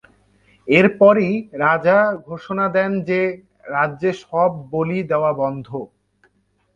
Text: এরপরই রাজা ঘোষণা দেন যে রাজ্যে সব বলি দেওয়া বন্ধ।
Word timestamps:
এরপরই 0.67 1.31
রাজা 1.61 1.97
ঘোষণা 2.27 2.65
দেন 2.75 2.91
যে 3.09 3.21
রাজ্যে 3.71 4.11
সব 4.23 4.51
বলি 4.73 4.99
দেওয়া 5.11 5.31
বন্ধ। 5.41 5.67